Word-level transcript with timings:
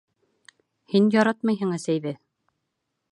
Һин 0.93 1.11
яратмайһың 1.17 1.77
әсәйҙе! 1.79 2.15